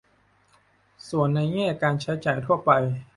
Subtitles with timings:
[1.09, 2.71] ส่วนในแง่การใช้จ่ายทั่วไป